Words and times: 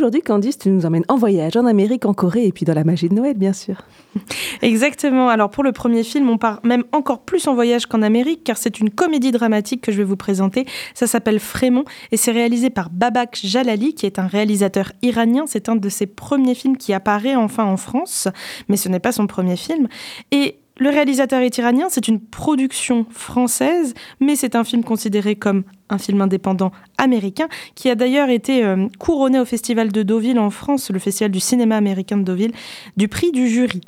aujourd'hui, 0.00 0.22
Candice, 0.22 0.56
tu 0.56 0.70
nous 0.70 0.86
emmènes 0.86 1.04
en 1.08 1.16
voyage 1.16 1.58
en 1.58 1.66
Amérique, 1.66 2.06
en 2.06 2.14
Corée 2.14 2.46
et 2.46 2.52
puis 2.52 2.64
dans 2.64 2.72
la 2.72 2.84
magie 2.84 3.10
de 3.10 3.14
Noël, 3.14 3.36
bien 3.36 3.52
sûr. 3.52 3.82
Exactement. 4.62 5.28
Alors 5.28 5.50
pour 5.50 5.62
le 5.62 5.72
premier 5.72 6.04
film, 6.04 6.30
on 6.30 6.38
part 6.38 6.60
même 6.64 6.84
encore 6.92 7.20
plus 7.20 7.46
en 7.48 7.54
voyage 7.54 7.84
qu'en 7.84 8.00
Amérique, 8.00 8.42
car 8.42 8.56
c'est 8.56 8.80
une 8.80 8.88
comédie 8.88 9.30
dramatique 9.30 9.82
que 9.82 9.92
je 9.92 9.98
vais 9.98 10.04
vous 10.04 10.16
présenter. 10.16 10.64
Ça 10.94 11.06
s'appelle 11.06 11.38
Frémont 11.38 11.84
et 12.12 12.16
c'est 12.16 12.32
réalisé 12.32 12.70
par 12.70 12.88
Babak 12.88 13.38
Jalali, 13.44 13.94
qui 13.94 14.06
est 14.06 14.18
un 14.18 14.26
réalisateur 14.26 14.92
iranien. 15.02 15.44
C'est 15.46 15.68
un 15.68 15.76
de 15.76 15.88
ses 15.90 16.06
premiers 16.06 16.54
films 16.54 16.78
qui 16.78 16.94
apparaît 16.94 17.36
enfin 17.36 17.64
en 17.64 17.76
France, 17.76 18.26
mais 18.68 18.78
ce 18.78 18.88
n'est 18.88 19.00
pas 19.00 19.12
son 19.12 19.26
premier 19.26 19.56
film. 19.56 19.86
Et 20.32 20.56
le 20.80 20.88
réalisateur 20.88 21.42
est 21.42 21.58
iranien, 21.58 21.88
c'est 21.90 22.08
une 22.08 22.20
production 22.20 23.04
française, 23.10 23.92
mais 24.18 24.34
c'est 24.34 24.56
un 24.56 24.64
film 24.64 24.82
considéré 24.82 25.36
comme 25.36 25.62
un 25.90 25.98
film 25.98 26.22
indépendant 26.22 26.72
américain, 26.96 27.48
qui 27.74 27.90
a 27.90 27.94
d'ailleurs 27.94 28.30
été 28.30 28.64
euh, 28.64 28.88
couronné 28.98 29.38
au 29.38 29.44
Festival 29.44 29.92
de 29.92 30.02
Deauville 30.02 30.38
en 30.38 30.48
France, 30.48 30.90
le 30.90 30.98
Festival 30.98 31.30
du 31.30 31.40
cinéma 31.40 31.76
américain 31.76 32.16
de 32.16 32.22
Deauville, 32.22 32.52
du 32.96 33.08
prix 33.08 33.30
du 33.30 33.46
jury. 33.46 33.82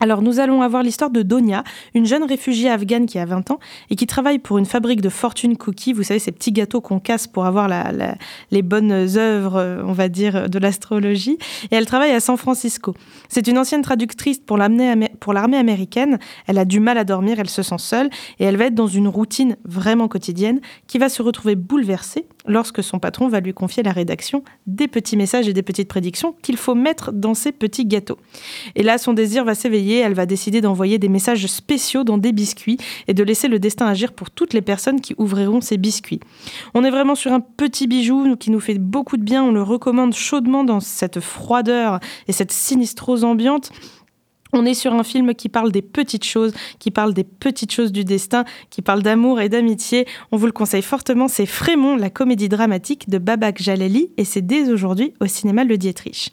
Alors 0.00 0.22
nous 0.22 0.38
allons 0.38 0.62
avoir 0.62 0.82
l'histoire 0.82 1.10
de 1.10 1.22
Donia, 1.22 1.64
une 1.94 2.06
jeune 2.06 2.22
réfugiée 2.22 2.70
afghane 2.70 3.06
qui 3.06 3.18
a 3.18 3.24
20 3.24 3.50
ans 3.50 3.58
et 3.90 3.96
qui 3.96 4.06
travaille 4.06 4.38
pour 4.38 4.58
une 4.58 4.66
fabrique 4.66 5.00
de 5.00 5.08
fortune 5.08 5.56
cookies, 5.56 5.92
vous 5.92 6.04
savez 6.04 6.20
ces 6.20 6.30
petits 6.30 6.52
gâteaux 6.52 6.80
qu'on 6.80 7.00
casse 7.00 7.26
pour 7.26 7.46
avoir 7.46 7.68
les 8.50 8.62
bonnes 8.62 8.92
œuvres, 8.92 9.82
on 9.84 9.92
va 9.92 10.08
dire, 10.08 10.48
de 10.48 10.58
l'astrologie. 10.58 11.38
Et 11.70 11.74
elle 11.74 11.86
travaille 11.86 12.12
à 12.12 12.20
San 12.20 12.36
Francisco. 12.36 12.94
C'est 13.28 13.48
une 13.48 13.58
ancienne 13.58 13.82
traductrice 13.82 14.38
pour 14.38 14.56
l'armée 15.32 15.56
américaine. 15.56 16.18
Elle 16.46 16.58
a 16.58 16.64
du 16.64 16.80
mal 16.80 16.98
à 16.98 17.04
dormir, 17.04 17.38
elle 17.38 17.48
se 17.48 17.62
sent 17.62 17.78
seule 17.78 18.10
et 18.38 18.44
elle 18.44 18.56
va 18.56 18.66
être 18.66 18.74
dans 18.74 18.86
une 18.86 19.08
routine 19.08 19.56
vraiment 19.64 20.08
quotidienne 20.08 20.60
qui 20.86 20.98
va 20.98 21.08
se 21.08 21.22
retrouver 21.22 21.54
bouleversée 21.54 22.26
lorsque 22.46 22.82
son 22.82 22.98
patron 22.98 23.28
va 23.28 23.40
lui 23.40 23.52
confier 23.52 23.82
la 23.82 23.92
rédaction 23.92 24.42
des 24.66 24.88
petits 24.88 25.16
messages 25.16 25.48
et 25.48 25.52
des 25.52 25.62
petites 25.62 25.88
prédictions 25.88 26.34
qu'il 26.42 26.56
faut 26.56 26.74
mettre 26.74 27.12
dans 27.12 27.34
ces 27.34 27.52
petits 27.52 27.84
gâteaux. 27.84 28.18
Et 28.74 28.82
là, 28.82 28.98
son 28.98 29.12
désir 29.12 29.44
va 29.44 29.54
s'éveiller, 29.54 29.98
elle 29.98 30.14
va 30.14 30.26
décider 30.26 30.60
d'envoyer 30.60 30.98
des 30.98 31.08
messages 31.08 31.46
spéciaux 31.46 32.04
dans 32.04 32.18
des 32.18 32.32
biscuits 32.32 32.78
et 33.06 33.14
de 33.14 33.22
laisser 33.22 33.48
le 33.48 33.58
destin 33.58 33.86
agir 33.86 34.12
pour 34.12 34.30
toutes 34.30 34.54
les 34.54 34.62
personnes 34.62 35.00
qui 35.00 35.14
ouvriront 35.18 35.60
ces 35.60 35.76
biscuits. 35.76 36.20
On 36.74 36.84
est 36.84 36.90
vraiment 36.90 37.14
sur 37.14 37.32
un 37.32 37.40
petit 37.40 37.86
bijou 37.86 38.36
qui 38.36 38.50
nous 38.50 38.60
fait 38.60 38.78
beaucoup 38.78 39.16
de 39.16 39.22
bien, 39.22 39.44
on 39.44 39.52
le 39.52 39.62
recommande 39.62 40.14
chaudement 40.14 40.64
dans 40.64 40.80
cette 40.80 41.20
froideur 41.20 42.00
et 42.26 42.32
cette 42.32 42.52
sinistrose 42.52 43.24
ambiante. 43.24 43.70
On 44.52 44.64
est 44.64 44.74
sur 44.74 44.94
un 44.94 45.04
film 45.04 45.34
qui 45.34 45.48
parle 45.48 45.72
des 45.72 45.82
petites 45.82 46.24
choses, 46.24 46.52
qui 46.78 46.90
parle 46.90 47.14
des 47.14 47.24
petites 47.24 47.72
choses 47.72 47.92
du 47.92 48.04
destin, 48.04 48.44
qui 48.70 48.82
parle 48.82 49.02
d'amour 49.02 49.40
et 49.40 49.48
d'amitié. 49.48 50.06
On 50.32 50.36
vous 50.36 50.46
le 50.46 50.52
conseille 50.52 50.82
fortement, 50.82 51.28
c'est 51.28 51.46
Frémont, 51.46 51.96
la 51.96 52.10
comédie 52.10 52.48
dramatique 52.48 53.08
de 53.08 53.18
Babak 53.18 53.60
Jalali, 53.60 54.10
et 54.16 54.24
c'est 54.24 54.42
dès 54.42 54.70
aujourd'hui 54.70 55.12
au 55.20 55.26
cinéma 55.26 55.64
Le 55.64 55.76
Dietrich. 55.76 56.32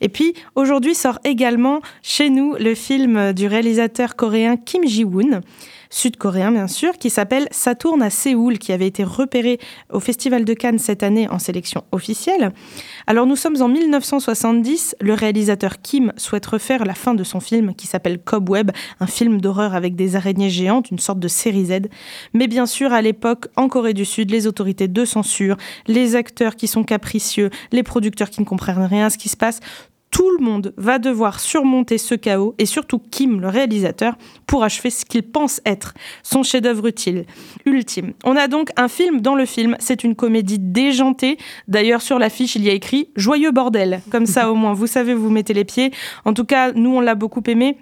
Et 0.00 0.08
puis, 0.08 0.34
aujourd'hui 0.56 0.94
sort 0.94 1.18
également 1.24 1.80
chez 2.02 2.30
nous 2.30 2.54
le 2.58 2.74
film 2.74 3.32
du 3.32 3.46
réalisateur 3.46 4.16
coréen 4.16 4.56
Kim 4.56 4.86
Ji-woon 4.86 5.40
sud-coréen 5.92 6.50
bien 6.50 6.66
sûr, 6.66 6.94
qui 6.94 7.10
s'appelle 7.10 7.46
Saturne 7.50 8.02
à 8.02 8.10
Séoul, 8.10 8.58
qui 8.58 8.72
avait 8.72 8.86
été 8.86 9.04
repéré 9.04 9.60
au 9.92 10.00
Festival 10.00 10.44
de 10.44 10.54
Cannes 10.54 10.78
cette 10.78 11.02
année 11.02 11.28
en 11.28 11.38
sélection 11.38 11.84
officielle. 11.92 12.52
Alors 13.06 13.26
nous 13.26 13.36
sommes 13.36 13.60
en 13.60 13.68
1970, 13.68 14.96
le 15.00 15.14
réalisateur 15.14 15.80
Kim 15.82 16.12
souhaite 16.16 16.46
refaire 16.46 16.84
la 16.84 16.94
fin 16.94 17.14
de 17.14 17.22
son 17.24 17.40
film 17.40 17.74
qui 17.74 17.86
s'appelle 17.86 18.18
Cobweb, 18.18 18.70
un 19.00 19.06
film 19.06 19.40
d'horreur 19.40 19.74
avec 19.74 19.94
des 19.94 20.16
araignées 20.16 20.50
géantes, 20.50 20.90
une 20.90 20.98
sorte 20.98 21.20
de 21.20 21.28
série 21.28 21.66
Z. 21.66 21.88
Mais 22.32 22.48
bien 22.48 22.66
sûr, 22.66 22.92
à 22.92 23.02
l'époque, 23.02 23.46
en 23.56 23.68
Corée 23.68 23.94
du 23.94 24.06
Sud, 24.06 24.30
les 24.30 24.46
autorités 24.46 24.88
de 24.88 25.04
censure, 25.04 25.56
les 25.86 26.16
acteurs 26.16 26.56
qui 26.56 26.68
sont 26.68 26.84
capricieux, 26.84 27.50
les 27.70 27.82
producteurs 27.82 28.30
qui 28.30 28.40
ne 28.40 28.46
comprennent 28.46 28.82
rien 28.82 29.06
à 29.06 29.10
ce 29.10 29.18
qui 29.18 29.28
se 29.28 29.36
passe, 29.36 29.60
tout 30.12 30.30
le 30.38 30.44
monde 30.44 30.72
va 30.76 31.00
devoir 31.00 31.40
surmonter 31.40 31.98
ce 31.98 32.14
chaos, 32.14 32.54
et 32.58 32.66
surtout 32.66 33.00
Kim, 33.00 33.40
le 33.40 33.48
réalisateur, 33.48 34.14
pour 34.46 34.62
achever 34.62 34.90
ce 34.90 35.04
qu'il 35.04 35.22
pense 35.22 35.60
être 35.66 35.94
son 36.22 36.44
chef-d'œuvre 36.44 36.86
utile, 36.86 37.24
ultime. 37.64 38.12
On 38.22 38.36
a 38.36 38.46
donc 38.46 38.70
un 38.76 38.88
film 38.88 39.20
dans 39.20 39.34
le 39.34 39.46
film, 39.46 39.74
c'est 39.80 40.04
une 40.04 40.14
comédie 40.14 40.58
déjantée. 40.60 41.38
D'ailleurs, 41.66 42.02
sur 42.02 42.18
l'affiche, 42.18 42.54
il 42.54 42.64
y 42.64 42.70
a 42.70 42.74
écrit 42.74 43.08
Joyeux 43.16 43.50
bordel. 43.50 44.02
Comme 44.10 44.26
ça, 44.26 44.52
au 44.52 44.54
moins, 44.54 44.74
vous 44.74 44.86
savez, 44.86 45.14
vous 45.14 45.30
mettez 45.30 45.54
les 45.54 45.64
pieds. 45.64 45.90
En 46.26 46.34
tout 46.34 46.44
cas, 46.44 46.72
nous, 46.72 46.90
on 46.90 47.00
l'a 47.00 47.14
beaucoup 47.14 47.42
aimé. 47.46 47.78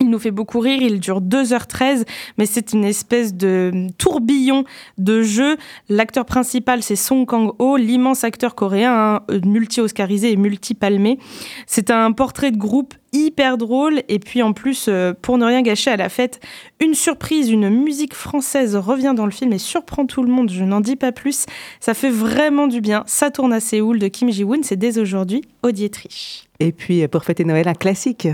Il 0.00 0.08
nous 0.08 0.18
fait 0.18 0.30
beaucoup 0.30 0.60
rire, 0.60 0.80
il 0.80 0.98
dure 0.98 1.20
2h13, 1.20 2.06
mais 2.38 2.46
c'est 2.46 2.72
une 2.72 2.84
espèce 2.84 3.34
de 3.34 3.88
tourbillon 3.98 4.64
de 4.96 5.20
jeu. 5.20 5.58
L'acteur 5.90 6.24
principal, 6.24 6.82
c'est 6.82 6.96
Song 6.96 7.26
Kang-ho, 7.26 7.76
l'immense 7.76 8.24
acteur 8.24 8.54
coréen, 8.54 8.92
hein, 8.92 9.20
multi-oscarisé 9.44 10.32
et 10.32 10.36
multi-palmé. 10.36 11.18
C'est 11.66 11.90
un 11.90 12.12
portrait 12.12 12.50
de 12.50 12.56
groupe 12.56 12.94
hyper 13.12 13.58
drôle. 13.58 14.02
Et 14.08 14.18
puis 14.18 14.42
en 14.42 14.52
plus 14.52 14.86
euh, 14.88 15.12
pour 15.20 15.38
ne 15.38 15.44
rien 15.44 15.62
gâcher 15.62 15.90
à 15.90 15.96
la 15.96 16.08
fête 16.08 16.40
une 16.80 16.94
surprise 16.94 17.50
une 17.50 17.68
musique 17.68 18.14
française 18.14 18.74
revient 18.74 19.12
dans 19.14 19.26
le 19.26 19.30
film 19.30 19.52
et 19.52 19.58
surprend 19.58 20.06
tout 20.06 20.22
le 20.22 20.32
monde. 20.32 20.50
Je 20.50 20.64
n'en 20.64 20.80
dis 20.80 20.96
pas 20.96 21.12
plus. 21.12 21.44
Ça 21.78 21.92
fait 21.92 22.10
vraiment 22.10 22.66
du 22.66 22.80
bien. 22.80 23.04
Ça 23.06 23.30
tourne 23.30 23.52
à 23.52 23.60
Séoul 23.60 23.98
de 23.98 24.08
Kim 24.08 24.30
Ji-woon. 24.30 24.60
C'est 24.62 24.76
dès 24.76 24.98
aujourd'hui 24.98 25.42
au 25.62 25.72
Dietrich. 25.72 26.46
Et 26.58 26.72
puis 26.72 27.06
pour 27.08 27.24
fêter 27.24 27.44
Noël 27.44 27.68
un 27.68 27.74
classique. 27.74 28.28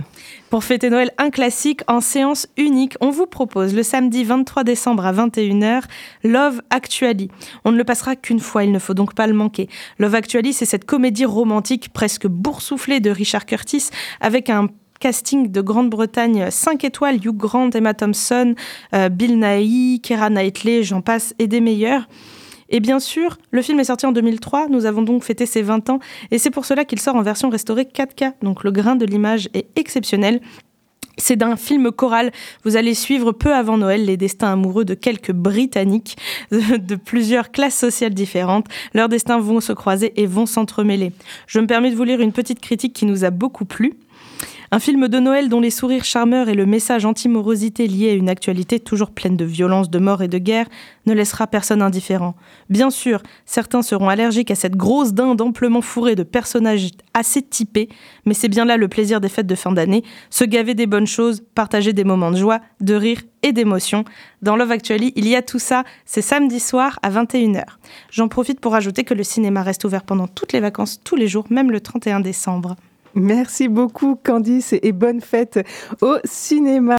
Pour 0.50 0.64
fêter 0.64 0.90
Noël 0.90 1.10
un 1.18 1.30
classique 1.30 1.82
en 1.88 2.00
séance 2.00 2.48
unique. 2.56 2.94
On 3.00 3.10
vous 3.10 3.26
propose 3.26 3.74
le 3.74 3.82
samedi 3.82 4.24
23 4.24 4.64
décembre 4.64 5.06
à 5.06 5.12
21h 5.12 5.82
Love 6.24 6.60
Actually. 6.70 7.28
On 7.64 7.72
ne 7.72 7.76
le 7.76 7.84
passera 7.84 8.16
qu'une 8.16 8.40
fois 8.40 8.64
il 8.64 8.72
ne 8.72 8.78
faut 8.78 8.94
donc 8.94 9.14
pas 9.14 9.26
le 9.26 9.32
manquer. 9.32 9.68
Love 9.98 10.14
Actually 10.14 10.52
c'est 10.52 10.66
cette 10.66 10.84
comédie 10.84 11.24
romantique 11.24 11.92
presque 11.92 12.26
boursouflée 12.26 13.00
de 13.00 13.10
Richard 13.10 13.46
Curtis 13.46 13.90
avec 14.20 14.50
un 14.50 14.65
casting 14.98 15.50
de 15.50 15.60
Grande-Bretagne 15.60 16.50
5 16.50 16.84
étoiles, 16.84 17.16
Hugh 17.16 17.36
Grant, 17.36 17.70
Emma 17.70 17.94
Thompson, 17.94 18.54
euh, 18.94 19.08
Bill 19.08 19.38
Nighy, 19.38 20.00
Keira 20.00 20.30
Knightley, 20.30 20.82
j'en 20.82 21.00
passe, 21.00 21.34
et 21.38 21.46
des 21.46 21.60
meilleurs. 21.60 22.08
Et 22.68 22.80
bien 22.80 22.98
sûr, 22.98 23.38
le 23.50 23.62
film 23.62 23.78
est 23.80 23.84
sorti 23.84 24.06
en 24.06 24.12
2003, 24.12 24.68
nous 24.68 24.86
avons 24.86 25.02
donc 25.02 25.22
fêté 25.22 25.46
ses 25.46 25.62
20 25.62 25.88
ans, 25.90 26.00
et 26.30 26.38
c'est 26.38 26.50
pour 26.50 26.64
cela 26.64 26.84
qu'il 26.84 27.00
sort 27.00 27.14
en 27.14 27.22
version 27.22 27.48
restaurée 27.48 27.84
4K, 27.84 28.32
donc 28.42 28.64
le 28.64 28.72
grain 28.72 28.96
de 28.96 29.06
l'image 29.06 29.48
est 29.54 29.66
exceptionnel. 29.76 30.40
C'est 31.18 31.36
d'un 31.36 31.56
film 31.56 31.90
choral. 31.92 32.30
Vous 32.64 32.76
allez 32.76 32.92
suivre 32.92 33.32
peu 33.32 33.54
avant 33.54 33.78
Noël 33.78 34.04
les 34.04 34.18
destins 34.18 34.52
amoureux 34.52 34.84
de 34.84 34.92
quelques 34.92 35.32
Britanniques 35.32 36.18
de 36.50 36.94
plusieurs 36.94 37.52
classes 37.52 37.78
sociales 37.78 38.12
différentes. 38.12 38.66
Leurs 38.92 39.08
destins 39.08 39.38
vont 39.38 39.60
se 39.60 39.72
croiser 39.72 40.12
et 40.20 40.26
vont 40.26 40.44
s'entremêler. 40.44 41.12
Je 41.46 41.58
me 41.58 41.66
permets 41.66 41.90
de 41.90 41.96
vous 41.96 42.04
lire 42.04 42.20
une 42.20 42.32
petite 42.32 42.60
critique 42.60 42.92
qui 42.92 43.06
nous 43.06 43.24
a 43.24 43.30
beaucoup 43.30 43.64
plu. 43.64 43.94
Un 44.72 44.80
film 44.80 45.06
de 45.06 45.18
Noël 45.20 45.48
dont 45.48 45.60
les 45.60 45.70
sourires 45.70 46.04
charmeurs 46.04 46.48
et 46.48 46.54
le 46.54 46.66
message 46.66 47.04
anti-morosité 47.04 47.86
lié 47.86 48.10
à 48.10 48.14
une 48.14 48.28
actualité 48.28 48.80
toujours 48.80 49.12
pleine 49.12 49.36
de 49.36 49.44
violence, 49.44 49.90
de 49.90 50.00
mort 50.00 50.22
et 50.22 50.28
de 50.28 50.38
guerre 50.38 50.66
ne 51.06 51.12
laissera 51.12 51.46
personne 51.46 51.82
indifférent. 51.82 52.34
Bien 52.68 52.90
sûr, 52.90 53.22
certains 53.44 53.82
seront 53.82 54.08
allergiques 54.08 54.50
à 54.50 54.56
cette 54.56 54.74
grosse 54.74 55.14
dinde 55.14 55.40
amplement 55.40 55.82
fourrée 55.82 56.16
de 56.16 56.24
personnages 56.24 56.90
assez 57.14 57.42
typés, 57.42 57.88
mais 58.24 58.34
c'est 58.34 58.48
bien 58.48 58.64
là 58.64 58.76
le 58.76 58.88
plaisir 58.88 59.20
des 59.20 59.28
fêtes 59.28 59.46
de 59.46 59.54
fin 59.54 59.70
d'année, 59.70 60.02
se 60.30 60.42
gaver 60.44 60.74
des 60.74 60.86
bonnes 60.86 61.06
choses, 61.06 61.44
partager 61.54 61.92
des 61.92 62.04
moments 62.04 62.32
de 62.32 62.36
joie, 62.36 62.60
de 62.80 62.94
rire 62.94 63.20
et 63.44 63.52
d'émotion. 63.52 64.04
Dans 64.42 64.56
Love 64.56 64.72
Actually, 64.72 65.12
il 65.14 65.28
y 65.28 65.36
a 65.36 65.42
tout 65.42 65.60
ça, 65.60 65.84
c'est 66.06 66.22
samedi 66.22 66.58
soir 66.58 66.98
à 67.04 67.10
21h. 67.10 67.64
J'en 68.10 68.26
profite 68.26 68.58
pour 68.58 68.74
ajouter 68.74 69.04
que 69.04 69.14
le 69.14 69.22
cinéma 69.22 69.62
reste 69.62 69.84
ouvert 69.84 70.02
pendant 70.02 70.26
toutes 70.26 70.52
les 70.52 70.60
vacances, 70.60 71.00
tous 71.04 71.14
les 71.14 71.28
jours, 71.28 71.46
même 71.50 71.70
le 71.70 71.80
31 71.80 72.18
décembre. 72.18 72.74
Merci 73.16 73.68
beaucoup 73.68 74.14
Candice 74.22 74.74
et 74.82 74.92
bonne 74.92 75.22
fête 75.22 75.58
au 76.02 76.16
cinéma. 76.24 76.94